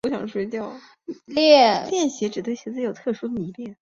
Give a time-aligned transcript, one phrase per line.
[1.27, 3.69] 恋鞋指对于鞋子有特殊迷恋。